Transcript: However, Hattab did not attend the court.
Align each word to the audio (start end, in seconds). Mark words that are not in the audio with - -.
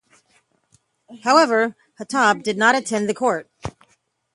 However, 1.23 1.75
Hattab 1.99 2.41
did 2.41 2.57
not 2.57 2.73
attend 2.75 3.07
the 3.07 3.13
court. 3.13 3.51